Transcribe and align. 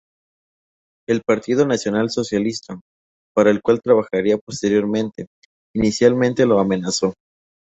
El 1.07 1.21
Partido 1.21 1.67
Nacional 1.67 2.09
Socialista, 2.09 2.79
para 3.35 3.51
el 3.51 3.61
cual 3.61 3.81
trabajaría 3.83 4.39
posteriormente, 4.39 5.27
inicialmente 5.75 6.47
lo 6.47 6.57
amenazó. 6.59 7.13